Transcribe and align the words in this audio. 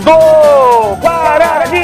do 0.00 0.96
Guarani! 0.96 1.80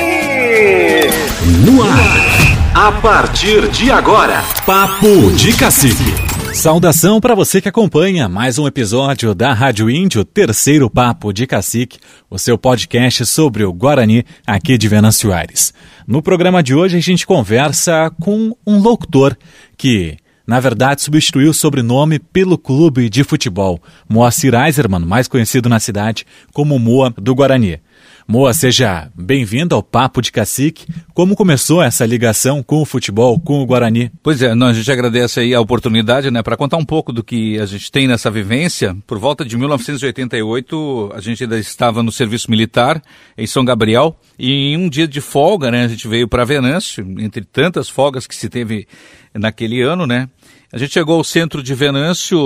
No 1.64 1.82
ar, 1.82 2.88
a 2.88 2.92
partir 3.00 3.68
de 3.68 3.90
agora, 3.90 4.42
Papo 4.64 5.32
de 5.32 5.54
Cacique. 5.56 6.14
Saudação 6.54 7.20
para 7.20 7.34
você 7.34 7.60
que 7.60 7.68
acompanha 7.68 8.28
mais 8.28 8.58
um 8.58 8.66
episódio 8.66 9.34
da 9.34 9.52
Rádio 9.52 9.90
Índio, 9.90 10.24
terceiro 10.24 10.88
Papo 10.88 11.32
de 11.32 11.46
Cacique, 11.46 11.98
o 12.30 12.38
seu 12.38 12.56
podcast 12.56 13.26
sobre 13.26 13.64
o 13.64 13.72
Guarani 13.72 14.24
aqui 14.46 14.78
de 14.78 14.88
Venâncio 14.88 15.32
Aires. 15.32 15.74
No 16.06 16.22
programa 16.22 16.62
de 16.62 16.74
hoje 16.74 16.96
a 16.96 17.00
gente 17.00 17.26
conversa 17.26 18.10
com 18.20 18.56
um 18.66 18.78
locutor 18.78 19.36
que 19.76 20.16
na 20.46 20.58
verdade 20.60 21.02
substituiu 21.02 21.50
o 21.50 21.54
sobrenome 21.54 22.18
pelo 22.18 22.56
clube 22.56 23.10
de 23.10 23.24
futebol, 23.24 23.78
Moacir 24.08 24.54
Eiserman, 24.54 25.00
mais 25.00 25.28
conhecido 25.28 25.68
na 25.68 25.80
cidade 25.80 26.24
como 26.54 26.78
Moa 26.78 27.12
do 27.18 27.34
Guarani. 27.34 27.80
Moa, 28.28 28.52
seja 28.52 29.08
bem-vindo 29.14 29.72
ao 29.72 29.84
Papo 29.84 30.20
de 30.20 30.32
Cacique. 30.32 30.84
Como 31.14 31.36
começou 31.36 31.80
essa 31.80 32.04
ligação 32.04 32.60
com 32.60 32.82
o 32.82 32.84
futebol, 32.84 33.38
com 33.38 33.62
o 33.62 33.66
Guarani? 33.66 34.10
Pois 34.20 34.42
é, 34.42 34.52
não, 34.52 34.66
a 34.66 34.72
gente 34.72 34.90
agradece 34.90 35.38
aí 35.38 35.54
a 35.54 35.60
oportunidade, 35.60 36.28
né, 36.28 36.42
para 36.42 36.56
contar 36.56 36.76
um 36.76 36.84
pouco 36.84 37.12
do 37.12 37.22
que 37.22 37.56
a 37.60 37.66
gente 37.66 37.90
tem 37.90 38.08
nessa 38.08 38.28
vivência. 38.28 38.96
Por 39.06 39.20
volta 39.20 39.44
de 39.44 39.56
1988, 39.56 41.12
a 41.14 41.20
gente 41.20 41.44
ainda 41.44 41.56
estava 41.56 42.02
no 42.02 42.10
serviço 42.10 42.50
militar 42.50 43.00
em 43.38 43.46
São 43.46 43.64
Gabriel 43.64 44.18
e 44.36 44.72
em 44.72 44.76
um 44.76 44.88
dia 44.88 45.06
de 45.06 45.20
folga, 45.20 45.70
né, 45.70 45.84
a 45.84 45.88
gente 45.88 46.08
veio 46.08 46.26
para 46.26 46.44
Venâncio, 46.44 47.06
entre 47.20 47.44
tantas 47.44 47.88
folgas 47.88 48.26
que 48.26 48.34
se 48.34 48.48
teve 48.48 48.88
naquele 49.32 49.82
ano, 49.82 50.04
né, 50.04 50.28
a 50.72 50.78
gente 50.78 50.92
chegou 50.92 51.16
ao 51.16 51.24
centro 51.24 51.62
de 51.62 51.74
Venâncio 51.74 52.38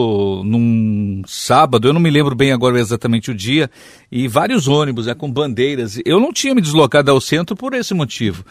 num 0.44 1.22
sábado, 1.26 1.88
eu 1.88 1.92
não 1.92 2.00
me 2.00 2.10
lembro 2.10 2.34
bem 2.34 2.52
agora 2.52 2.78
exatamente 2.78 3.30
o 3.30 3.34
dia, 3.34 3.70
e 4.12 4.28
vários 4.28 4.68
ônibus 4.68 5.08
é, 5.08 5.14
com 5.14 5.30
bandeiras. 5.30 5.98
Eu 6.04 6.20
não 6.20 6.32
tinha 6.32 6.54
me 6.54 6.60
deslocado 6.60 7.10
ao 7.10 7.20
centro 7.20 7.56
por 7.56 7.72
esse 7.72 7.94
motivo. 7.94 8.44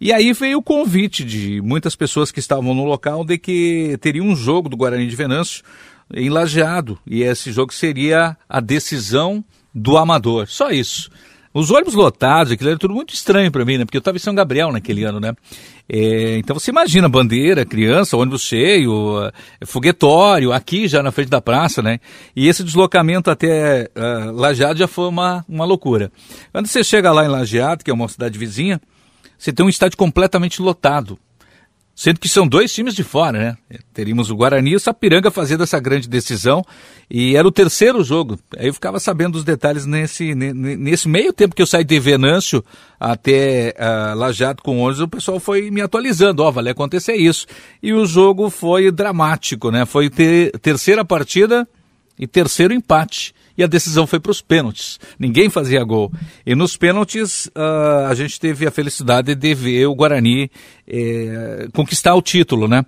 E 0.00 0.12
aí 0.12 0.32
veio 0.32 0.58
o 0.58 0.62
convite 0.62 1.24
de 1.24 1.60
muitas 1.62 1.96
pessoas 1.96 2.30
que 2.30 2.38
estavam 2.38 2.74
no 2.74 2.84
local 2.84 3.24
de 3.24 3.38
que 3.38 3.96
teria 4.00 4.22
um 4.22 4.36
jogo 4.36 4.68
do 4.68 4.76
Guarani 4.76 5.06
de 5.06 5.16
Venâncio 5.16 5.64
em 6.12 6.28
Lajeado, 6.28 6.98
e 7.04 7.22
esse 7.22 7.50
jogo 7.50 7.74
seria 7.74 8.36
a 8.48 8.60
decisão 8.60 9.44
do 9.74 9.96
amador. 9.96 10.46
Só 10.46 10.70
isso. 10.70 11.10
Os 11.58 11.70
ônibus 11.70 11.94
lotados, 11.94 12.52
aquilo 12.52 12.68
era 12.68 12.78
tudo 12.78 12.92
muito 12.92 13.14
estranho 13.14 13.50
para 13.50 13.64
mim, 13.64 13.78
né? 13.78 13.86
Porque 13.86 13.96
eu 13.96 14.00
estava 14.00 14.18
em 14.18 14.20
São 14.20 14.34
Gabriel 14.34 14.70
naquele 14.70 15.04
ano, 15.04 15.18
né? 15.18 15.32
É, 15.88 16.36
então 16.36 16.52
você 16.52 16.70
imagina 16.70 17.08
bandeira, 17.08 17.64
criança, 17.64 18.14
ônibus 18.14 18.42
cheio, 18.42 19.26
uh, 19.26 19.32
foguetório, 19.64 20.52
aqui 20.52 20.86
já 20.86 21.02
na 21.02 21.10
frente 21.10 21.30
da 21.30 21.40
praça, 21.40 21.80
né? 21.80 21.98
E 22.36 22.46
esse 22.46 22.62
deslocamento 22.62 23.30
até 23.30 23.88
uh, 23.96 24.32
Lajeado 24.32 24.78
já 24.78 24.86
foi 24.86 25.08
uma, 25.08 25.46
uma 25.48 25.64
loucura. 25.64 26.12
Quando 26.52 26.66
você 26.66 26.84
chega 26.84 27.10
lá 27.10 27.24
em 27.24 27.28
Lajeado, 27.28 27.82
que 27.82 27.90
é 27.90 27.94
uma 27.94 28.06
cidade 28.06 28.38
vizinha, 28.38 28.78
você 29.38 29.50
tem 29.50 29.64
um 29.64 29.70
estádio 29.70 29.96
completamente 29.96 30.60
lotado. 30.60 31.18
Sendo 31.98 32.20
que 32.20 32.28
são 32.28 32.46
dois 32.46 32.70
times 32.74 32.94
de 32.94 33.02
fora, 33.02 33.38
né? 33.38 33.78
Teríamos 33.94 34.30
o 34.30 34.36
Guarani 34.36 34.72
e 34.72 34.76
o 34.76 34.78
Sapiranga 34.78 35.30
fazendo 35.30 35.62
essa 35.62 35.80
grande 35.80 36.06
decisão. 36.06 36.62
E 37.10 37.34
era 37.34 37.48
o 37.48 37.50
terceiro 37.50 38.04
jogo. 38.04 38.38
Aí 38.54 38.66
eu 38.66 38.74
ficava 38.74 39.00
sabendo 39.00 39.36
os 39.36 39.44
detalhes 39.44 39.86
nesse, 39.86 40.34
nesse 40.34 41.08
meio 41.08 41.32
tempo 41.32 41.56
que 41.56 41.62
eu 41.62 41.66
saí 41.66 41.84
de 41.84 41.98
Venâncio 41.98 42.62
até 43.00 43.74
uh, 43.78 44.14
Lajado 44.14 44.62
com 44.62 44.82
11, 44.82 45.04
o 45.04 45.08
pessoal 45.08 45.40
foi 45.40 45.70
me 45.70 45.80
atualizando. 45.80 46.42
Ó, 46.42 46.52
oh, 46.54 46.68
acontecer 46.68 47.14
isso. 47.14 47.46
E 47.82 47.94
o 47.94 48.04
jogo 48.04 48.50
foi 48.50 48.90
dramático, 48.90 49.70
né? 49.70 49.86
Foi 49.86 50.10
ter, 50.10 50.50
terceira 50.58 51.02
partida 51.02 51.66
e 52.18 52.26
terceiro 52.26 52.74
empate 52.74 53.34
e 53.56 53.64
a 53.64 53.66
decisão 53.66 54.06
foi 54.06 54.20
para 54.20 54.30
os 54.30 54.40
pênaltis. 54.40 54.98
Ninguém 55.18 55.48
fazia 55.48 55.82
gol. 55.84 56.12
E 56.44 56.54
nos 56.54 56.76
pênaltis 56.76 57.46
uh, 57.46 58.06
a 58.08 58.14
gente 58.14 58.38
teve 58.38 58.66
a 58.66 58.70
felicidade 58.70 59.34
de 59.34 59.54
ver 59.54 59.86
o 59.86 59.94
Guarani 59.94 60.50
eh, 60.86 61.68
conquistar 61.72 62.14
o 62.14 62.22
título, 62.22 62.68
né? 62.68 62.84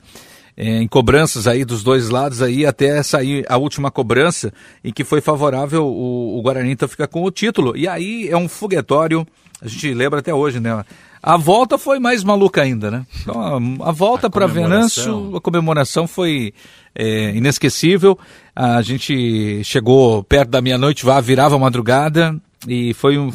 Eh, 0.56 0.83
em 0.83 0.89
cobranças 0.89 1.47
aí 1.47 1.65
dos 1.65 1.83
dois 1.83 2.09
lados 2.09 2.43
aí 2.43 2.67
até 2.67 3.01
sair 3.03 3.47
a 3.49 3.56
última 3.56 3.91
cobrança 3.91 4.53
em 4.83 4.93
que 4.93 5.05
foi 5.05 5.21
favorável 5.21 5.87
o, 5.87 6.39
o 6.39 6.43
Guarani 6.43 6.73
então 6.73 6.89
fica 6.89 7.06
com 7.06 7.23
o 7.23 7.31
título. 7.31 7.77
E 7.77 7.87
aí 7.87 8.29
é 8.29 8.37
um 8.37 8.49
foguetório, 8.49 9.27
a 9.62 9.69
gente 9.69 9.95
lembra 9.95 10.19
até 10.19 10.35
hoje, 10.35 10.61
né? 10.61 10.85
A 11.23 11.37
volta 11.37 11.77
foi 11.77 11.99
mais 11.99 12.23
maluca 12.23 12.62
ainda, 12.62 12.91
né? 12.91 13.06
Então, 13.23 13.41
a, 13.41 13.89
a 13.89 13.93
volta 13.93 14.31
para 14.31 14.47
Venâncio, 14.47 15.37
a 15.37 15.41
comemoração 15.41 16.06
foi 16.06 16.53
é, 16.95 17.31
inesquecível. 17.34 18.19
A 18.55 18.83
gente 18.83 19.62
chegou 19.65 20.23
perto 20.25 20.51
da 20.51 20.61
meia-noite, 20.61 21.05
virava 21.23 21.56
a 21.56 21.59
madrugada 21.59 22.37
e 22.67 22.93
foi 22.95 23.17
um. 23.19 23.33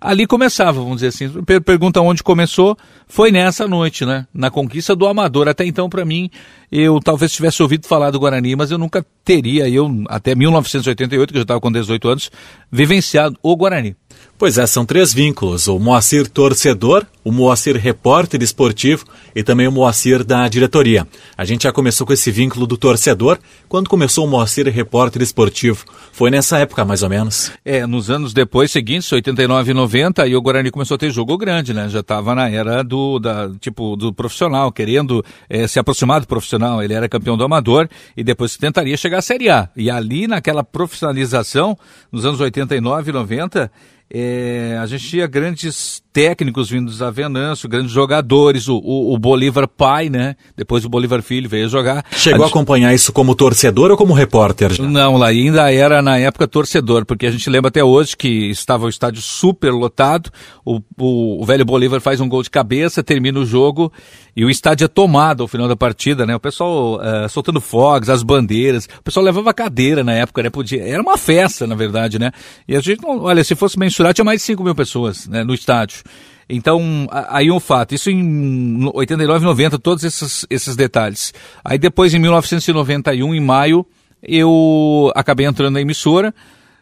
Ali 0.00 0.26
começava, 0.26 0.80
vamos 0.80 0.96
dizer 0.96 1.08
assim. 1.08 1.42
Pergunta 1.64 2.00
onde 2.00 2.22
começou, 2.22 2.76
foi 3.06 3.30
nessa 3.30 3.66
noite, 3.66 4.04
né? 4.04 4.26
Na 4.34 4.50
conquista 4.50 4.94
do 4.94 5.06
Amador. 5.06 5.48
Até 5.48 5.64
então, 5.64 5.88
para 5.88 6.04
mim, 6.04 6.30
eu 6.70 7.00
talvez 7.00 7.32
tivesse 7.32 7.62
ouvido 7.62 7.86
falar 7.86 8.10
do 8.10 8.20
Guarani, 8.20 8.54
mas 8.54 8.70
eu 8.70 8.76
nunca 8.76 9.04
teria, 9.24 9.68
eu, 9.68 10.04
até 10.08 10.34
1988, 10.34 11.32
que 11.32 11.36
eu 11.36 11.40
já 11.40 11.44
estava 11.44 11.60
com 11.60 11.72
18 11.72 12.08
anos, 12.08 12.30
vivenciado 12.70 13.38
o 13.42 13.56
Guarani. 13.56 13.96
Pois 14.38 14.58
é, 14.58 14.66
são 14.66 14.84
três 14.84 15.14
vínculos: 15.14 15.66
o 15.66 15.78
Moacir 15.78 16.28
torcedor, 16.28 17.06
o 17.24 17.32
Moacir 17.32 17.76
repórter 17.76 18.42
esportivo 18.42 19.04
e 19.34 19.42
também 19.42 19.66
o 19.66 19.72
Moacir 19.72 20.22
da 20.22 20.46
diretoria. 20.46 21.08
A 21.36 21.44
gente 21.44 21.62
já 21.62 21.72
começou 21.72 22.06
com 22.06 22.12
esse 22.12 22.30
vínculo 22.30 22.66
do 22.66 22.76
torcedor. 22.76 23.38
Quando 23.66 23.88
começou 23.88 24.26
o 24.26 24.28
Moacir 24.28 24.68
repórter 24.68 25.22
esportivo? 25.22 25.86
Foi 26.12 26.30
nessa 26.30 26.58
época, 26.58 26.84
mais 26.84 27.02
ou 27.02 27.08
menos? 27.08 27.50
É, 27.64 27.86
nos 27.86 28.10
anos 28.10 28.34
depois 28.34 28.70
seguintes, 28.70 29.10
89 29.10 29.70
e 29.70 29.74
90, 29.74 30.22
aí 30.22 30.36
o 30.36 30.42
Guarani 30.42 30.70
começou 30.70 30.96
a 30.96 30.98
ter 30.98 31.10
jogo 31.10 31.36
grande, 31.38 31.72
né? 31.72 31.88
Já 31.88 32.00
estava 32.00 32.34
na 32.34 32.48
era 32.48 32.84
do, 32.84 33.18
da, 33.18 33.50
tipo, 33.58 33.96
do 33.96 34.12
profissional, 34.12 34.70
querendo 34.70 35.24
é, 35.48 35.66
se 35.66 35.78
aproximar 35.78 36.20
do 36.20 36.26
profissional. 36.26 36.82
Ele 36.82 36.92
era 36.92 37.08
campeão 37.08 37.38
do 37.38 37.44
amador 37.44 37.88
e 38.14 38.22
depois 38.22 38.56
tentaria 38.58 38.96
chegar 38.98 39.18
à 39.18 39.22
Série 39.22 39.48
A. 39.48 39.70
E 39.74 39.90
ali, 39.90 40.26
naquela 40.26 40.62
profissionalização, 40.62 41.76
nos 42.12 42.26
anos 42.26 42.38
89 42.38 43.10
e 43.10 43.12
90, 43.14 43.70
é, 44.10 44.76
a 44.80 44.86
gente 44.86 45.08
tinha 45.08 45.26
grandes 45.26 46.02
técnicos 46.16 46.70
vindos 46.70 47.02
a 47.02 47.10
Venâncio, 47.10 47.68
grandes 47.68 47.92
jogadores, 47.92 48.68
o, 48.68 48.78
o, 48.78 49.12
o, 49.12 49.18
Bolívar 49.18 49.68
pai, 49.68 50.08
né? 50.08 50.34
Depois 50.56 50.82
o 50.82 50.88
Bolívar 50.88 51.20
filho 51.20 51.46
veio 51.46 51.68
jogar. 51.68 52.06
Chegou 52.10 52.36
a, 52.40 52.46
gente... 52.46 52.54
a 52.54 52.56
acompanhar 52.56 52.94
isso 52.94 53.12
como 53.12 53.34
torcedor 53.34 53.90
ou 53.90 53.98
como 53.98 54.14
repórter? 54.14 54.72
Já? 54.72 54.82
Não, 54.82 55.18
lá 55.18 55.26
ainda 55.26 55.70
era 55.70 56.00
na 56.00 56.16
época 56.16 56.48
torcedor, 56.48 57.04
porque 57.04 57.26
a 57.26 57.30
gente 57.30 57.50
lembra 57.50 57.68
até 57.68 57.84
hoje 57.84 58.16
que 58.16 58.48
estava 58.48 58.86
o 58.86 58.88
estádio 58.88 59.20
super 59.20 59.70
lotado, 59.70 60.30
o, 60.64 60.80
o, 60.98 61.42
o 61.42 61.44
velho 61.44 61.66
Bolívar 61.66 62.00
faz 62.00 62.18
um 62.18 62.30
gol 62.30 62.42
de 62.42 62.48
cabeça, 62.48 63.02
termina 63.02 63.38
o 63.38 63.44
jogo 63.44 63.92
e 64.34 64.42
o 64.42 64.48
estádio 64.48 64.86
é 64.86 64.88
tomado 64.88 65.42
ao 65.42 65.48
final 65.48 65.68
da 65.68 65.76
partida, 65.76 66.24
né? 66.24 66.34
O 66.34 66.40
pessoal 66.40 66.96
uh, 66.96 67.28
soltando 67.28 67.60
fogos, 67.60 68.08
as 68.08 68.22
bandeiras, 68.22 68.86
o 68.98 69.02
pessoal 69.02 69.24
levava 69.24 69.52
cadeira 69.52 70.02
na 70.02 70.12
época, 70.12 70.42
né? 70.42 70.48
Podia, 70.48 70.82
era 70.82 71.02
uma 71.02 71.18
festa, 71.18 71.66
na 71.66 71.74
verdade, 71.74 72.18
né? 72.18 72.32
E 72.66 72.74
a 72.74 72.80
gente, 72.80 73.00
olha, 73.06 73.44
se 73.44 73.54
fosse 73.54 73.78
mensurar, 73.78 74.14
tinha 74.14 74.24
mais 74.24 74.40
de 74.40 74.46
5 74.46 74.62
mil 74.62 74.74
pessoas 74.74 75.26
né, 75.26 75.44
no 75.44 75.52
estádio. 75.52 76.05
Então, 76.48 77.08
aí 77.10 77.50
um 77.50 77.58
fato, 77.58 77.94
isso 77.94 78.08
em 78.08 78.88
89, 78.94 79.44
90, 79.44 79.78
todos 79.78 80.04
esses, 80.04 80.46
esses 80.48 80.76
detalhes. 80.76 81.34
Aí 81.64 81.76
depois, 81.76 82.14
em 82.14 82.20
1991, 82.20 83.34
em 83.34 83.40
maio, 83.40 83.84
eu 84.22 85.10
acabei 85.14 85.46
entrando 85.46 85.74
na 85.74 85.80
emissora, 85.80 86.32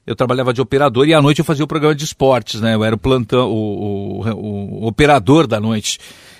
eu 0.06 0.14
trabalhava 0.14 0.52
de 0.52 0.60
operador 0.60 1.08
e 1.08 1.14
à 1.14 1.22
noite 1.22 1.38
eu 1.38 1.44
fazia 1.44 1.64
o 1.64 1.68
programa 1.68 1.94
de 1.94 2.04
esportes, 2.04 2.60
né? 2.60 2.74
Eu 2.74 2.84
era 2.84 2.94
o 2.94 2.98
plantão, 2.98 3.50
o, 3.50 4.20
o, 4.20 4.84
o 4.84 4.86
operador 4.86 5.46
da 5.46 5.58
noite. 5.58 5.98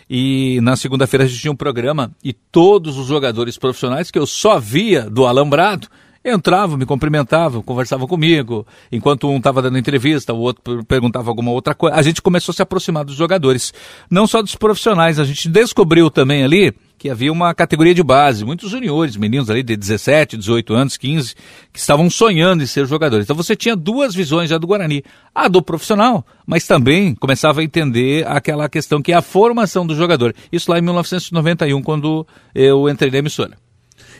E 0.09 0.61
na 0.61 0.77
segunda-feira 0.77 1.25
a 1.25 1.27
gente 1.27 1.41
tinha 1.41 1.53
um 1.53 1.57
programa 1.57 2.13
e 2.23 2.35
todos 2.35 2.99
os 2.99 3.07
jogadores 3.07 3.57
profissionais 3.57 4.11
que 4.11 4.19
eu 4.19 4.27
só 4.27 4.59
via 4.59 5.09
do 5.09 5.25
alambrado, 5.27 5.89
entravam, 6.25 6.79
me 6.79 6.87
cumprimentavam, 6.87 7.63
conversavam 7.63 8.07
comigo, 8.07 8.67
enquanto 8.91 9.29
um 9.29 9.37
estava 9.37 9.61
dando 9.61 9.77
entrevista, 9.77 10.33
o 10.33 10.39
outro 10.39 10.85
perguntava 10.85 11.31
alguma 11.31 11.51
outra 11.51 11.75
coisa. 11.75 11.97
A 11.97 12.03
gente 12.03 12.23
começou 12.23 12.53
a 12.53 12.55
se 12.57 12.63
aproximar 12.63 13.05
dos 13.05 13.15
jogadores, 13.15 13.75
não 14.11 14.27
só 14.27 14.41
dos 14.41 14.55
profissionais, 14.55 15.19
a 15.19 15.25
gente 15.25 15.49
descobriu 15.49 16.11
também 16.11 16.43
ali 16.43 16.75
que 16.97 17.11
havia 17.11 17.31
uma 17.31 17.53
categoria 17.53 17.93
de 17.93 18.03
base, 18.03 18.47
muitos 18.47 18.71
juniores, 18.71 19.17
meninos 19.17 19.51
ali 19.51 19.63
de 19.63 19.77
17, 19.77 20.39
18 20.39 20.73
anos, 20.73 20.97
15, 20.97 21.35
que 21.71 21.79
estavam 21.79 22.09
sonhando 22.09 22.63
em 22.63 22.67
ser 22.67 22.87
jogadores. 22.87 23.27
Então 23.27 23.37
você 23.37 23.55
tinha 23.55 23.77
duas 23.77 24.15
visões 24.15 24.49
já 24.49 24.57
do 24.57 24.67
Guarani, 24.67 25.05
a 25.35 25.47
do 25.47 25.61
profissional, 25.61 26.25
mas 26.47 26.67
também 26.67 27.15
começava 27.15 27.61
a 27.61 27.65
entender 27.65 28.27
aquela 28.27 28.69
questão 28.71 29.03
que 29.03 29.13
é 29.13 29.17
a 29.17 29.21
formação 29.21 29.87
do 29.87 29.95
jogador. 29.95 30.35
Isso 30.51 30.71
lá 30.71 30.79
em 30.79 30.83
1991, 30.83 31.83
quando 31.83 32.27
eu 32.55 32.89
entrei 32.89 33.11
na 33.11 33.19
emissora. 33.19 33.64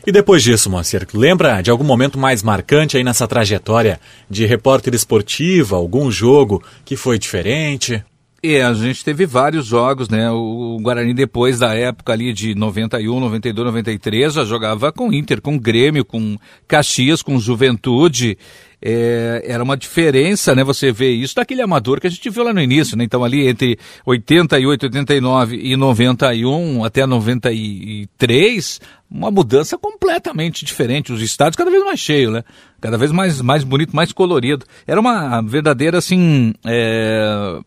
E 0.05 0.11
depois 0.11 0.43
disso, 0.43 0.69
Moacir, 0.69 1.07
lembra 1.15 1.61
de 1.61 1.71
algum 1.71 1.83
momento 1.83 2.19
mais 2.19 2.43
marcante 2.43 2.95
aí 2.95 3.03
nessa 3.03 3.27
trajetória 3.27 3.99
de 4.29 4.45
repórter 4.45 4.93
esportiva, 4.93 5.75
algum 5.75 6.11
jogo 6.11 6.63
que 6.85 6.95
foi 6.95 7.17
diferente? 7.17 8.03
É, 8.43 8.61
a 8.61 8.71
gente 8.75 9.03
teve 9.03 9.25
vários 9.25 9.65
jogos, 9.65 10.07
né? 10.07 10.29
O 10.29 10.77
Guarani, 10.79 11.15
depois 11.15 11.57
da 11.57 11.73
época 11.73 12.13
ali 12.13 12.31
de 12.31 12.53
91, 12.53 13.19
92, 13.19 13.65
93, 13.65 14.33
já 14.35 14.45
jogava 14.45 14.91
com 14.91 15.11
Inter, 15.11 15.41
com 15.41 15.57
Grêmio, 15.57 16.05
com 16.05 16.37
Caxias, 16.67 17.23
com 17.23 17.39
Juventude. 17.39 18.37
É, 18.79 19.41
era 19.47 19.63
uma 19.63 19.75
diferença, 19.75 20.53
né? 20.53 20.63
Você 20.63 20.91
vê 20.91 21.09
isso 21.09 21.33
daquele 21.33 21.63
amador 21.63 21.99
que 21.99 22.05
a 22.05 22.09
gente 22.09 22.29
viu 22.29 22.43
lá 22.43 22.53
no 22.53 22.61
início, 22.61 22.95
né? 22.95 23.03
Então 23.03 23.23
ali 23.23 23.47
entre 23.47 23.79
88, 24.05 24.83
89 24.83 25.55
e 25.55 25.75
91 25.75 26.83
até 26.83 27.03
93, 27.07 28.79
uma 29.15 29.31
mudança 29.31 29.77
completamente 29.77 30.65
diferente. 30.65 31.13
Os 31.13 31.21
estádios 31.21 31.55
cada 31.55 31.71
vez 31.71 31.83
mais 31.83 31.99
cheios, 31.99 32.33
né? 32.33 32.43
Cada 32.81 32.97
vez 32.97 33.11
mais, 33.11 33.41
mais 33.41 33.63
bonito, 33.63 33.95
mais 33.95 34.11
colorido. 34.11 34.65
Era 34.85 34.99
uma 34.99 35.41
verdadeira, 35.41 35.97
assim, 35.97 36.53
é 36.65 37.59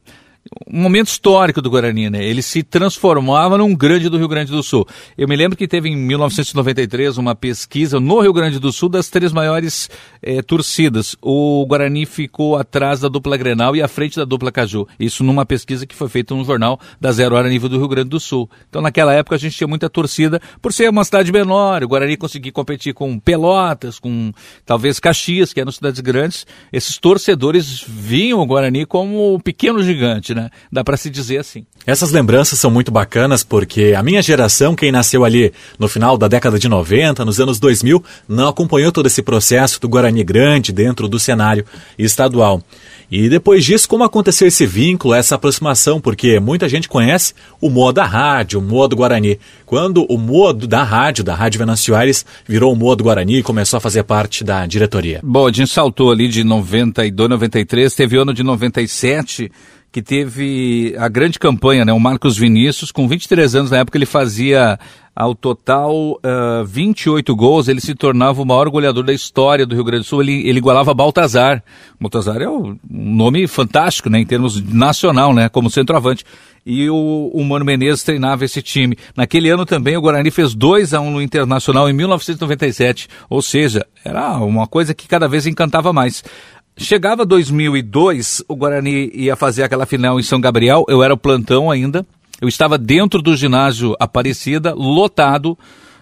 um 0.66 0.82
momento 0.82 1.08
histórico 1.08 1.60
do 1.60 1.70
Guarani, 1.70 2.10
né? 2.10 2.24
Ele 2.24 2.42
se 2.42 2.62
transformava 2.62 3.58
num 3.58 3.74
grande 3.74 4.08
do 4.08 4.16
Rio 4.16 4.28
Grande 4.28 4.50
do 4.50 4.62
Sul. 4.62 4.86
Eu 5.16 5.28
me 5.28 5.36
lembro 5.36 5.56
que 5.56 5.68
teve 5.68 5.88
em 5.88 5.96
1993 5.96 7.18
uma 7.18 7.34
pesquisa 7.34 8.00
no 8.00 8.20
Rio 8.20 8.32
Grande 8.32 8.58
do 8.58 8.72
Sul 8.72 8.88
das 8.88 9.08
três 9.08 9.32
maiores 9.32 9.90
eh, 10.22 10.42
torcidas. 10.42 11.16
O 11.20 11.64
Guarani 11.66 12.06
ficou 12.06 12.56
atrás 12.56 13.00
da 13.00 13.08
dupla 13.08 13.36
Grenal 13.36 13.76
e 13.76 13.82
à 13.82 13.88
frente 13.88 14.16
da 14.16 14.24
dupla 14.24 14.50
Caju. 14.50 14.86
Isso 14.98 15.22
numa 15.22 15.44
pesquisa 15.44 15.86
que 15.86 15.94
foi 15.94 16.08
feita 16.08 16.34
no 16.34 16.44
jornal 16.44 16.80
da 17.00 17.12
Zero 17.12 17.36
Hora 17.36 17.48
nível 17.48 17.68
do 17.68 17.78
Rio 17.78 17.88
Grande 17.88 18.10
do 18.10 18.20
Sul. 18.20 18.48
Então 18.68 18.80
naquela 18.80 19.12
época 19.12 19.36
a 19.36 19.38
gente 19.38 19.56
tinha 19.56 19.68
muita 19.68 19.88
torcida 19.90 20.40
por 20.62 20.72
ser 20.72 20.88
uma 20.88 21.04
cidade 21.04 21.30
menor. 21.30 21.82
O 21.84 21.88
Guarani 21.88 22.16
conseguia 22.16 22.52
competir 22.52 22.94
com 22.94 23.18
Pelotas, 23.18 23.98
com 23.98 24.32
talvez 24.64 24.98
Caxias, 24.98 25.52
que 25.52 25.60
eram 25.60 25.72
cidades 25.72 26.00
grandes. 26.00 26.46
Esses 26.72 26.98
torcedores 26.98 27.84
viam 27.86 28.40
o 28.40 28.46
Guarani 28.46 28.86
como 28.86 29.34
o 29.34 29.40
pequeno 29.40 29.82
gigante, 29.82 30.27
né? 30.34 30.38
né? 30.38 30.50
Dá 30.70 30.82
para 30.82 30.96
se 30.96 31.10
dizer 31.10 31.38
assim. 31.38 31.66
Essas 31.86 32.10
lembranças 32.10 32.58
são 32.58 32.70
muito 32.70 32.90
bacanas 32.90 33.42
porque 33.42 33.94
a 33.96 34.02
minha 34.02 34.22
geração, 34.22 34.74
quem 34.74 34.92
nasceu 34.92 35.24
ali 35.24 35.52
no 35.78 35.88
final 35.88 36.16
da 36.16 36.28
década 36.28 36.58
de 36.58 36.68
90, 36.68 37.24
nos 37.24 37.40
anos 37.40 37.58
2000, 37.58 38.02
não 38.28 38.48
acompanhou 38.48 38.92
todo 38.92 39.06
esse 39.06 39.22
processo 39.22 39.80
do 39.80 39.88
Guarani 39.88 40.24
Grande 40.24 40.72
dentro 40.72 41.08
do 41.08 41.18
cenário 41.18 41.64
estadual. 41.98 42.62
E 43.10 43.28
depois 43.28 43.64
disso, 43.64 43.88
como 43.88 44.04
aconteceu 44.04 44.46
esse 44.46 44.66
vínculo, 44.66 45.14
essa 45.14 45.34
aproximação? 45.34 45.98
Porque 45.98 46.38
muita 46.38 46.68
gente 46.68 46.88
conhece 46.88 47.32
o 47.58 47.70
modo 47.70 47.94
da 47.94 48.04
rádio, 48.04 48.60
o 48.60 48.62
modo 48.62 48.94
Guarani. 48.94 49.40
Quando 49.64 50.04
o 50.10 50.18
modo 50.18 50.66
da 50.66 50.82
rádio, 50.82 51.24
da 51.24 51.34
Rádio 51.34 51.58
Venâncio 51.58 51.94
Aires, 51.94 52.26
virou 52.46 52.70
o 52.70 52.76
modo 52.76 53.02
Guarani 53.02 53.38
e 53.38 53.42
começou 53.42 53.78
a 53.78 53.80
fazer 53.80 54.02
parte 54.02 54.44
da 54.44 54.66
diretoria. 54.66 55.20
Bom, 55.22 55.46
a 55.46 55.52
gente 55.52 55.72
saltou 55.72 56.10
ali 56.10 56.28
de 56.28 56.44
92, 56.44 57.30
93, 57.30 57.94
teve 57.94 58.18
ano 58.18 58.34
de 58.34 58.42
97 58.42 59.50
que 59.90 60.02
teve 60.02 60.94
a 60.98 61.08
grande 61.08 61.38
campanha, 61.38 61.84
né? 61.84 61.92
O 61.92 62.00
Marcos 62.00 62.36
Vinícius, 62.36 62.92
com 62.92 63.08
23 63.08 63.54
anos 63.54 63.70
na 63.70 63.78
época, 63.78 63.96
ele 63.96 64.06
fazia 64.06 64.78
ao 65.18 65.34
total 65.34 66.12
uh, 66.12 66.64
28 66.64 67.34
gols, 67.34 67.66
ele 67.66 67.80
se 67.80 67.92
tornava 67.92 68.40
o 68.40 68.46
maior 68.46 68.70
goleador 68.70 69.02
da 69.02 69.12
história 69.12 69.66
do 69.66 69.74
Rio 69.74 69.82
Grande 69.82 70.04
do 70.04 70.06
Sul, 70.06 70.22
ele, 70.22 70.48
ele 70.48 70.58
igualava 70.58 70.94
Baltazar. 70.94 71.60
Baltazar 72.00 72.40
é 72.40 72.48
um 72.48 72.78
nome 72.88 73.48
fantástico, 73.48 74.08
né, 74.08 74.20
em 74.20 74.24
termos 74.24 74.62
nacional, 74.62 75.34
né, 75.34 75.48
como 75.48 75.70
centroavante. 75.70 76.24
E 76.64 76.88
o, 76.88 77.32
o 77.34 77.44
Mano 77.44 77.64
Menezes 77.64 78.04
treinava 78.04 78.44
esse 78.44 78.62
time. 78.62 78.96
Naquele 79.16 79.50
ano 79.50 79.66
também 79.66 79.96
o 79.96 80.00
Guarani 80.00 80.30
fez 80.30 80.54
2 80.54 80.94
a 80.94 81.00
1 81.00 81.10
no 81.10 81.20
Internacional 81.20 81.90
em 81.90 81.92
1997, 81.92 83.08
ou 83.28 83.42
seja, 83.42 83.84
era 84.04 84.38
uma 84.38 84.68
coisa 84.68 84.94
que 84.94 85.08
cada 85.08 85.26
vez 85.26 85.48
encantava 85.48 85.92
mais. 85.92 86.22
Chegava 86.78 87.26
2002, 87.26 88.44
o 88.48 88.54
Guarani 88.54 89.10
ia 89.12 89.34
fazer 89.34 89.64
aquela 89.64 89.84
final 89.84 90.20
em 90.20 90.22
São 90.22 90.40
Gabriel, 90.40 90.84
eu 90.88 91.02
era 91.02 91.12
o 91.12 91.18
plantão 91.18 91.72
ainda, 91.72 92.06
eu 92.40 92.48
estava 92.48 92.78
dentro 92.78 93.20
do 93.20 93.36
ginásio 93.36 93.96
Aparecida, 93.98 94.72
lotado. 94.74 95.58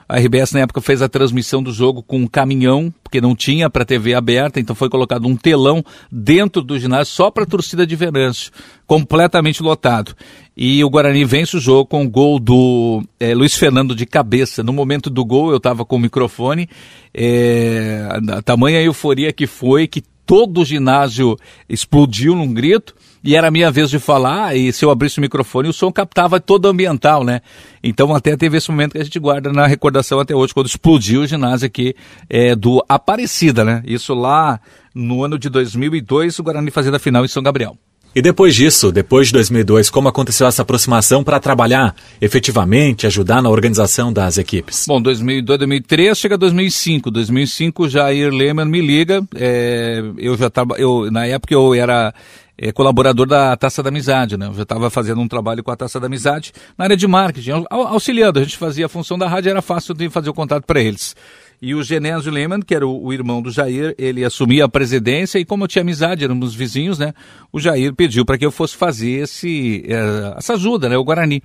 A 0.06 0.18
RBS 0.18 0.52
na 0.52 0.60
época 0.60 0.82
fez 0.82 1.00
a 1.00 1.08
transmissão 1.08 1.62
do 1.62 1.72
jogo 1.72 2.02
com 2.02 2.18
um 2.18 2.26
caminhão, 2.26 2.92
porque 3.06 3.20
não 3.20 3.36
tinha 3.36 3.70
para 3.70 3.84
TV 3.84 4.14
aberta, 4.14 4.58
então 4.58 4.74
foi 4.74 4.88
colocado 4.88 5.28
um 5.28 5.36
telão 5.36 5.84
dentro 6.10 6.60
do 6.60 6.76
ginásio 6.76 7.14
só 7.14 7.30
para 7.30 7.44
a 7.44 7.46
torcida 7.46 7.86
de 7.86 7.94
Venâncio, 7.94 8.50
completamente 8.84 9.62
lotado. 9.62 10.12
E 10.56 10.82
o 10.82 10.90
Guarani 10.90 11.24
vence 11.24 11.56
o 11.56 11.60
jogo 11.60 11.86
com 11.86 12.04
o 12.04 12.10
gol 12.10 12.40
do 12.40 13.04
é, 13.20 13.32
Luiz 13.32 13.54
Fernando 13.54 13.94
de 13.94 14.04
cabeça. 14.04 14.62
No 14.64 14.72
momento 14.72 15.08
do 15.08 15.24
gol 15.24 15.50
eu 15.50 15.58
estava 15.58 15.84
com 15.84 15.94
o 15.94 16.00
microfone, 16.00 16.68
é, 17.14 18.08
a 18.28 18.42
tamanha 18.42 18.82
euforia 18.82 19.32
que 19.32 19.46
foi, 19.46 19.86
que 19.86 20.02
todo 20.26 20.62
o 20.62 20.64
ginásio 20.64 21.36
explodiu 21.68 22.34
num 22.34 22.52
grito 22.52 22.92
e 23.26 23.34
era 23.34 23.48
a 23.48 23.50
minha 23.50 23.72
vez 23.72 23.90
de 23.90 23.98
falar, 23.98 24.56
e 24.56 24.72
se 24.72 24.84
eu 24.84 24.90
abrisse 24.90 25.18
o 25.18 25.20
microfone, 25.20 25.68
o 25.68 25.72
som 25.72 25.90
captava 25.90 26.38
todo 26.38 26.68
ambiental, 26.68 27.24
né? 27.24 27.40
Então 27.82 28.14
até 28.14 28.36
teve 28.36 28.56
esse 28.56 28.70
momento 28.70 28.92
que 28.92 28.98
a 28.98 29.04
gente 29.04 29.18
guarda 29.18 29.52
na 29.52 29.66
recordação 29.66 30.20
até 30.20 30.32
hoje, 30.32 30.54
quando 30.54 30.66
explodiu 30.66 31.22
o 31.22 31.26
ginásio 31.26 31.66
aqui 31.66 31.96
é, 32.30 32.54
do 32.54 32.84
Aparecida, 32.96 33.64
né? 33.64 33.82
Isso 33.86 34.14
lá 34.14 34.60
no 34.94 35.24
ano 35.24 35.38
de 35.38 35.48
2002, 35.48 36.38
o 36.38 36.42
Guarani 36.42 36.70
fazia 36.70 36.94
a 36.94 36.98
final 36.98 37.24
em 37.24 37.28
São 37.28 37.42
Gabriel. 37.42 37.76
E 38.16 38.22
depois 38.22 38.54
disso, 38.54 38.90
depois 38.90 39.26
de 39.26 39.34
2002, 39.34 39.90
como 39.90 40.08
aconteceu 40.08 40.46
essa 40.46 40.62
aproximação 40.62 41.22
para 41.22 41.38
trabalhar 41.38 41.94
efetivamente, 42.18 43.06
ajudar 43.06 43.42
na 43.42 43.50
organização 43.50 44.10
das 44.10 44.38
equipes? 44.38 44.86
Bom, 44.88 45.02
2002, 45.02 45.58
2003, 45.58 46.16
chega 46.16 46.38
2005. 46.38 47.10
2005, 47.10 47.88
Jair 47.90 48.32
Lehmann 48.32 48.70
me 48.70 48.80
liga. 48.80 49.22
É, 49.34 50.02
eu 50.16 50.34
já 50.34 50.48
tava, 50.48 50.76
eu 50.78 51.10
na 51.10 51.26
época 51.26 51.52
eu 51.52 51.74
era 51.74 52.14
é, 52.56 52.72
colaborador 52.72 53.26
da 53.26 53.54
Taça 53.54 53.82
da 53.82 53.90
Amizade, 53.90 54.38
né? 54.38 54.46
Eu 54.46 54.54
já 54.54 54.62
estava 54.62 54.88
fazendo 54.88 55.20
um 55.20 55.28
trabalho 55.28 55.62
com 55.62 55.70
a 55.70 55.76
Taça 55.76 56.00
da 56.00 56.06
Amizade 56.06 56.54
na 56.78 56.86
área 56.86 56.96
de 56.96 57.06
marketing, 57.06 57.66
auxiliando. 57.68 58.38
A 58.38 58.42
gente 58.42 58.56
fazia 58.56 58.86
a 58.86 58.88
função 58.88 59.18
da 59.18 59.28
rádio, 59.28 59.50
era 59.50 59.60
fácil 59.60 59.92
de 59.92 60.08
fazer 60.08 60.30
o 60.30 60.34
contato 60.34 60.64
para 60.64 60.80
eles. 60.80 61.14
E 61.60 61.74
o 61.74 61.82
Genésio 61.82 62.30
Lehmann, 62.30 62.60
que 62.60 62.74
era 62.74 62.86
o, 62.86 63.06
o, 63.06 63.12
irmão 63.12 63.40
do 63.40 63.50
Jair, 63.50 63.94
ele 63.98 64.24
assumia 64.24 64.66
a 64.66 64.68
presidência 64.68 65.38
e 65.38 65.44
como 65.44 65.64
eu 65.64 65.68
tinha 65.68 65.82
amizade, 65.82 66.24
éramos 66.24 66.54
vizinhos, 66.54 66.98
né? 66.98 67.14
O 67.52 67.58
Jair 67.58 67.94
pediu 67.94 68.24
para 68.24 68.36
que 68.36 68.44
eu 68.44 68.50
fosse 68.50 68.76
fazer 68.76 69.22
esse, 69.22 69.84
é, 69.88 70.34
essa 70.36 70.54
ajuda, 70.54 70.88
né? 70.88 70.96
O 70.96 71.04
Guarani. 71.04 71.42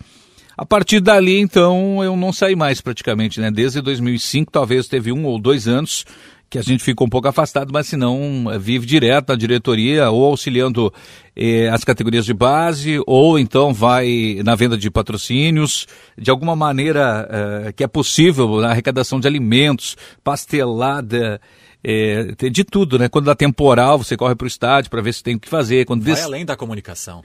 A 0.58 0.66
partir 0.66 1.00
dali, 1.00 1.40
então, 1.40 2.04
eu 2.04 2.16
não 2.16 2.34
saí 2.34 2.56
mais 2.56 2.82
praticamente, 2.82 3.40
né? 3.40 3.50
Desde 3.50 3.82
2005, 3.82 4.52
talvez 4.52 4.88
teve 4.88 5.12
um 5.12 5.26
ou 5.26 5.40
dois 5.40 5.68
anos 5.68 6.06
que 6.52 6.60
a 6.60 6.62
gente 6.62 6.84
ficou 6.84 7.08
um 7.08 7.10
pouco 7.10 7.30
afastado, 7.30 7.72
mas 7.72 7.88
se 7.88 7.96
não, 7.96 8.44
vive 8.60 8.86
direto 8.86 9.30
na 9.30 9.36
diretoria 9.36 10.12
ou 10.12 10.26
auxiliando 10.26 10.94
eh, 11.34 11.70
as 11.70 11.86
categorias 11.86 12.26
de 12.26 12.34
base, 12.34 13.02
ou 13.08 13.40
então 13.40 13.74
vai 13.74 14.42
na 14.44 14.54
venda 14.54 14.78
de 14.78 14.92
patrocínios, 14.92 15.88
de 16.18 16.30
alguma 16.30 16.54
maneira 16.54 17.26
eh, 17.32 17.72
que 17.72 17.86
é 17.86 17.88
possível, 17.88 18.60
na 18.60 18.72
arrecadação 18.72 19.18
de 19.18 19.30
alimentos, 19.30 19.96
pastelada, 20.26 21.40
é, 21.82 22.36
de 22.52 22.64
tudo, 22.66 23.00
né? 23.00 23.08
Quando 23.08 23.26
dá 23.26 23.34
temporal, 23.34 23.98
você 23.98 24.18
corre 24.18 24.36
para 24.36 24.44
o 24.44 24.48
estádio 24.48 24.92
para 24.92 25.02
ver 25.02 25.14
se 25.14 25.24
tem 25.24 25.36
o 25.36 25.40
que 25.40 25.48
fazer. 25.48 25.86
Quando 25.86 26.04
vai 26.04 26.14
des... 26.14 26.24
além 26.26 26.46
da 26.46 26.58
comunicação. 26.58 27.24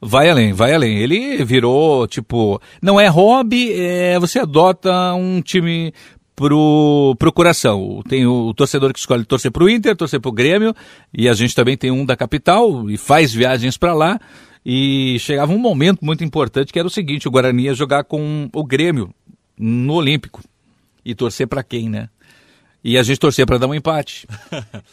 Vai 0.00 0.30
além, 0.30 0.52
vai 0.52 0.72
além. 0.72 0.98
Ele 0.98 1.44
virou, 1.44 2.06
tipo, 2.06 2.62
não 2.80 3.00
é 3.00 3.08
hobby, 3.08 3.72
é, 3.72 4.18
você 4.20 4.38
adota 4.38 5.12
um 5.14 5.42
time 5.42 5.92
pro, 6.38 7.16
pro 7.18 7.32
coração. 7.32 8.00
Tem 8.08 8.24
o, 8.24 8.46
o 8.46 8.54
torcedor 8.54 8.92
que 8.92 9.00
escolhe 9.00 9.24
torcer 9.24 9.50
pro 9.50 9.68
Inter, 9.68 9.96
torcer 9.96 10.20
pro 10.20 10.30
Grêmio, 10.30 10.72
e 11.12 11.28
a 11.28 11.34
gente 11.34 11.52
também 11.52 11.76
tem 11.76 11.90
um 11.90 12.06
da 12.06 12.16
capital 12.16 12.88
e 12.88 12.96
faz 12.96 13.34
viagens 13.34 13.76
para 13.76 13.92
lá. 13.92 14.20
E 14.64 15.18
chegava 15.18 15.52
um 15.52 15.58
momento 15.58 16.04
muito 16.04 16.22
importante 16.22 16.72
que 16.72 16.78
era 16.78 16.86
o 16.86 16.90
seguinte: 16.90 17.26
o 17.26 17.30
Guarani 17.30 17.64
ia 17.64 17.74
jogar 17.74 18.04
com 18.04 18.48
o 18.52 18.64
Grêmio 18.64 19.12
no 19.58 19.94
Olímpico. 19.94 20.40
E 21.04 21.14
torcer 21.14 21.48
para 21.48 21.62
quem, 21.62 21.88
né? 21.88 22.08
E 22.84 22.96
a 22.96 23.02
gente 23.02 23.18
torcia 23.18 23.44
para 23.44 23.58
dar 23.58 23.66
um 23.66 23.74
empate. 23.74 24.26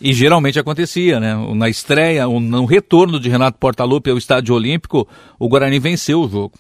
e 0.01 0.13
geralmente 0.13 0.57
acontecia, 0.57 1.19
né? 1.19 1.35
Na 1.53 1.69
estreia, 1.69 2.25
no 2.25 2.65
retorno 2.65 3.19
de 3.19 3.29
Renato 3.29 3.59
Portaluppi 3.59 4.09
ao 4.09 4.17
Estádio 4.17 4.55
Olímpico, 4.55 5.07
o 5.37 5.47
Guarani 5.47 5.77
venceu 5.77 6.21
o 6.21 6.29
jogo. 6.29 6.53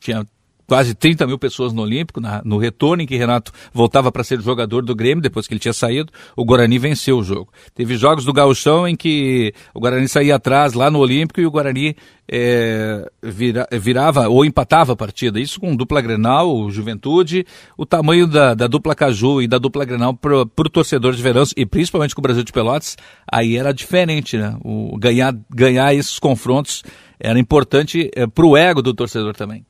Tinha 0.00 0.26
quase 0.68 0.94
30 0.94 1.26
mil 1.26 1.38
pessoas 1.38 1.72
no 1.72 1.80
Olímpico, 1.80 2.20
na, 2.20 2.42
no 2.44 2.58
retorno 2.58 3.02
em 3.02 3.06
que 3.06 3.16
Renato 3.16 3.50
voltava 3.72 4.12
para 4.12 4.22
ser 4.22 4.38
jogador 4.42 4.82
do 4.82 4.94
Grêmio, 4.94 5.22
depois 5.22 5.48
que 5.48 5.54
ele 5.54 5.58
tinha 5.58 5.72
saído, 5.72 6.12
o 6.36 6.44
Guarani 6.44 6.78
venceu 6.78 7.18
o 7.18 7.24
jogo. 7.24 7.50
Teve 7.74 7.96
jogos 7.96 8.24
do 8.24 8.32
Gauchão 8.34 8.86
em 8.86 8.94
que 8.94 9.54
o 9.74 9.80
Guarani 9.80 10.06
saía 10.06 10.36
atrás 10.36 10.74
lá 10.74 10.90
no 10.90 10.98
Olímpico 10.98 11.40
e 11.40 11.46
o 11.46 11.50
Guarani 11.50 11.96
é, 12.30 13.10
vira, 13.22 13.66
virava 13.72 14.28
ou 14.28 14.44
empatava 14.44 14.92
a 14.92 14.96
partida. 14.96 15.40
Isso 15.40 15.58
com 15.58 15.74
dupla 15.74 16.02
Grenal, 16.02 16.70
Juventude, 16.70 17.46
o 17.74 17.86
tamanho 17.86 18.26
da, 18.26 18.52
da 18.52 18.66
dupla 18.66 18.94
Caju 18.94 19.40
e 19.40 19.48
da 19.48 19.56
dupla 19.56 19.86
Grenal 19.86 20.12
para 20.12 20.42
o 20.42 20.70
torcedor 20.70 21.14
de 21.14 21.22
verão 21.22 21.44
e 21.56 21.64
principalmente 21.64 22.14
com 22.14 22.20
o 22.20 22.22
Brasil 22.22 22.44
de 22.44 22.52
Pelotas, 22.52 22.94
aí 23.30 23.56
era 23.56 23.72
diferente, 23.72 24.36
né? 24.36 24.54
O, 24.62 24.98
ganhar, 24.98 25.34
ganhar 25.48 25.94
esses 25.94 26.18
confrontos 26.18 26.82
era 27.18 27.38
importante 27.38 28.10
é, 28.14 28.26
para 28.26 28.44
o 28.44 28.54
ego 28.54 28.82
do 28.82 28.92
torcedor 28.92 29.34
também. 29.34 29.64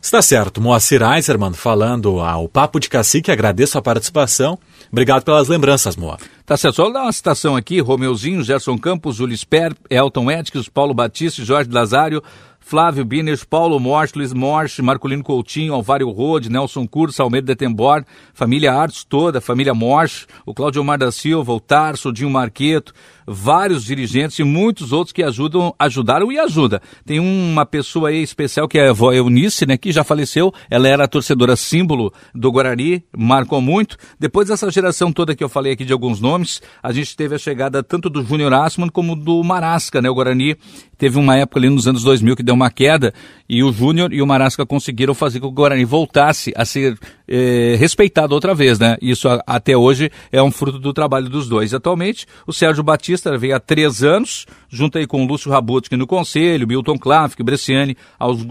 Está 0.00 0.22
certo. 0.22 0.60
Moacir 0.60 1.02
Eiserman 1.02 1.52
falando 1.52 2.20
ao 2.20 2.48
Papo 2.48 2.78
de 2.78 2.88
Cacique, 2.88 3.30
agradeço 3.30 3.76
a 3.76 3.82
participação. 3.82 4.58
Obrigado 4.90 5.24
pelas 5.24 5.48
lembranças, 5.48 5.96
Moa. 5.96 6.18
Tá 6.46 6.56
certo, 6.56 6.76
só 6.76 6.90
dar 6.90 7.02
uma 7.02 7.12
citação 7.12 7.56
aqui, 7.56 7.80
Romeuzinho, 7.80 8.42
Gerson 8.42 8.78
Campos, 8.78 9.16
Júlio 9.16 9.36
Sper, 9.36 9.74
Elton 9.90 10.30
Etques, 10.30 10.68
Paulo 10.68 10.94
Batista, 10.94 11.44
Jorge 11.44 11.70
Lazário, 11.70 12.22
Flávio 12.68 13.02
Biner, 13.02 13.40
Paulo 13.48 13.80
Morte, 13.80 14.18
Luiz 14.18 14.34
Morte, 14.34 14.82
Marcolino 14.82 15.24
Coutinho, 15.24 15.72
Alvário 15.72 16.10
Rode, 16.10 16.50
Nelson 16.50 16.86
Curso, 16.86 17.22
Almeida 17.22 17.46
Detembor, 17.46 18.04
família 18.34 18.74
Artes 18.74 19.04
toda, 19.04 19.40
família 19.40 19.72
Morte, 19.72 20.26
o 20.44 20.52
Cláudio 20.52 20.82
Omar 20.82 20.98
da 20.98 21.10
Silva, 21.10 21.50
o 21.50 21.60
Tarso, 21.60 22.10
o 22.10 22.12
Dinho 22.12 22.28
Marqueto, 22.28 22.92
vários 23.26 23.84
dirigentes 23.84 24.38
e 24.38 24.44
muitos 24.44 24.92
outros 24.92 25.12
que 25.12 25.22
ajudam, 25.22 25.74
ajudaram 25.78 26.30
e 26.30 26.38
ajuda. 26.38 26.82
Tem 27.06 27.18
uma 27.18 27.64
pessoa 27.64 28.10
aí 28.10 28.22
especial 28.22 28.68
que 28.68 28.78
é 28.78 28.88
a 28.88 28.90
avó 28.90 29.12
Eunice, 29.12 29.64
né, 29.64 29.78
que 29.78 29.90
já 29.90 30.04
faleceu. 30.04 30.52
Ela 30.70 30.88
era 30.88 31.04
a 31.04 31.08
torcedora 31.08 31.56
símbolo 31.56 32.12
do 32.34 32.52
Guarani, 32.52 33.02
marcou 33.16 33.62
muito. 33.62 33.96
Depois 34.20 34.48
dessa 34.48 34.70
geração 34.70 35.10
toda 35.10 35.34
que 35.34 35.42
eu 35.42 35.48
falei 35.48 35.72
aqui 35.72 35.86
de 35.86 35.92
alguns 35.94 36.20
nomes, 36.20 36.60
a 36.82 36.92
gente 36.92 37.16
teve 37.16 37.34
a 37.34 37.38
chegada 37.38 37.82
tanto 37.82 38.10
do 38.10 38.22
Júnior 38.22 38.52
Assman 38.52 38.88
como 38.88 39.16
do 39.16 39.42
Marasca, 39.42 40.02
né? 40.02 40.10
O 40.10 40.14
Guarani 40.14 40.56
teve 40.98 41.18
uma 41.18 41.36
época 41.36 41.60
ali 41.60 41.70
nos 41.70 41.86
anos 41.86 42.02
2000 42.02 42.36
que 42.36 42.42
deu 42.42 42.57
uma 42.58 42.70
queda 42.70 43.14
e 43.48 43.62
o 43.62 43.72
Júnior 43.72 44.12
e 44.12 44.20
o 44.20 44.26
Marasca 44.26 44.66
conseguiram 44.66 45.14
fazer 45.14 45.40
com 45.40 45.46
que 45.46 45.52
o 45.52 45.54
Guarani 45.54 45.84
voltasse 45.84 46.52
a 46.54 46.64
ser 46.64 46.98
eh, 47.26 47.76
respeitado 47.78 48.34
outra 48.34 48.54
vez, 48.54 48.78
né? 48.78 48.98
Isso 49.00 49.28
a, 49.28 49.42
até 49.46 49.76
hoje 49.76 50.10
é 50.30 50.42
um 50.42 50.50
fruto 50.50 50.78
do 50.78 50.92
trabalho 50.92 51.28
dos 51.28 51.48
dois. 51.48 51.72
Atualmente, 51.72 52.26
o 52.46 52.52
Sérgio 52.52 52.82
Batista 52.82 53.36
veio 53.38 53.56
há 53.56 53.60
três 53.60 54.02
anos, 54.02 54.46
junto 54.68 54.98
aí 54.98 55.06
com 55.06 55.24
o 55.24 55.26
Lúcio 55.26 55.50
Rabutski 55.50 55.96
no 55.96 56.06
Conselho, 56.06 56.68
Milton 56.68 56.98
Klafik, 56.98 57.42
Bresciani, 57.42 57.96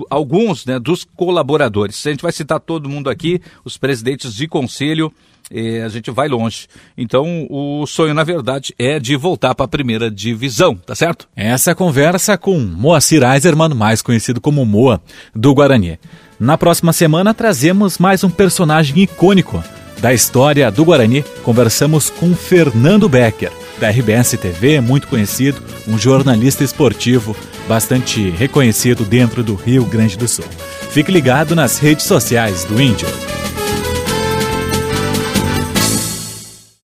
alguns 0.09 0.65
né, 0.65 0.79
dos 0.79 1.03
colaboradores. 1.03 2.05
A 2.07 2.09
gente 2.09 2.23
vai 2.23 2.31
citar 2.31 2.59
todo 2.59 2.89
mundo 2.89 3.09
aqui, 3.09 3.39
os 3.63 3.77
presidentes 3.77 4.33
de 4.33 4.47
Conselho, 4.47 5.13
eh, 5.51 5.82
a 5.82 5.89
gente 5.89 6.12
vai 6.12 6.27
longe. 6.27 6.68
Então, 6.98 7.48
o 7.50 7.86
sonho, 7.86 8.13
na 8.13 8.24
verdade, 8.24 8.74
é 8.77 9.00
de 9.00 9.16
voltar 9.16 9.56
para 9.56 9.66
a 9.66 9.70
primeira 9.70 10.10
divisão, 10.12 10.75
tá 10.75 10.96
certo? 10.96 11.27
Essa 11.36 11.74
conversa 11.74 12.38
com 12.38 12.60
Moacir 12.60 13.24
Eiserman, 13.24 13.74
mais 13.74 14.01
conhecido 14.01 14.42
como 14.42 14.66
Moa, 14.66 15.01
do 15.36 15.54
Guarani. 15.54 16.00
Na 16.39 16.58
próxima 16.58 16.94
semana, 16.94 17.34
trazemos 17.34 17.98
mais 17.98 18.24
um 18.24 18.30
personagem 18.30 19.04
icônico 19.04 19.63
da 20.00 20.13
história 20.13 20.70
do 20.70 20.86
Guarani. 20.86 21.24
Conversamos 21.44 22.10
com 22.10 22.36
Fernando 22.36 23.10
Becker, 23.10 23.51
da 23.80 23.89
RBS 23.89 24.38
TV, 24.39 24.80
muito 24.82 25.08
conhecido, 25.08 25.62
um 25.88 25.98
jornalista 25.98 26.63
esportivo 26.63 27.36
bastante 27.68 28.30
reconhecido 28.30 29.04
dentro 29.04 29.44
do 29.44 29.56
Rio 29.56 29.86
Grande 29.86 30.18
do 30.18 30.27
Sul. 30.27 30.46
Fique 30.92 31.12
ligado 31.12 31.56
nas 31.56 31.80
redes 31.80 32.06
sociais 32.06 32.63
do 32.63 32.82
Índio. 32.82 33.08